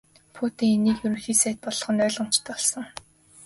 Путин 0.35 0.69
хэнийг 0.75 0.99
Ерөнхий 1.05 1.37
сайд 1.41 1.57
болгох 1.63 1.89
нь 1.93 2.03
ойлгомжтой 2.05 2.45
болсон. 2.55 2.85